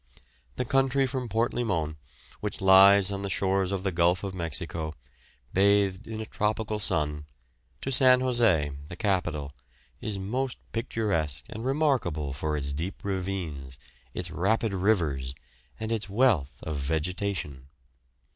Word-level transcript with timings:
The 0.55 0.65
country 0.65 1.05
from 1.05 1.29
Port 1.29 1.53
Limon, 1.53 1.95
which 2.39 2.59
lies 2.59 3.11
on 3.11 3.21
the 3.21 3.29
shores 3.29 3.71
of 3.71 3.83
the 3.83 3.91
Gulf 3.91 4.23
of 4.23 4.33
Mexico, 4.33 4.95
bathed 5.53 6.07
in 6.07 6.19
a 6.19 6.25
tropical 6.25 6.79
sun, 6.79 7.25
to 7.81 7.91
San 7.91 8.19
José, 8.21 8.75
the 8.87 8.95
capital, 8.95 9.53
is 9.99 10.17
most 10.17 10.57
picturesque 10.71 11.43
and 11.49 11.63
remarkable 11.63 12.33
for 12.33 12.57
its 12.57 12.73
deep 12.73 13.05
ravines, 13.05 13.77
its 14.15 14.31
rapid 14.31 14.73
rivers, 14.73 15.35
and 15.79 15.91
its 15.91 16.09
wealth 16.09 16.63
of 16.63 16.77
vegetation. 16.77 17.67